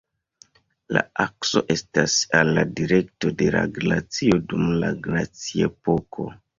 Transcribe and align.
La 0.97 1.03
akso 1.23 1.63
estas 1.75 2.17
al 2.41 2.51
la 2.57 2.65
direkto 2.81 3.35
de 3.45 3.53
la 3.59 3.65
glacio 3.79 4.43
dum 4.51 4.69
la 4.83 4.95
glaciepoko. 5.09 6.33